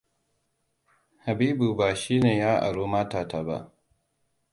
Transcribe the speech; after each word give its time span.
Habibua 1.25 1.75
ba 1.77 1.87
shine 1.95 2.31
ya 2.37 2.51
aro 2.67 2.83
mota 2.91 3.27
ta 3.27 3.43
ba. 3.43 3.73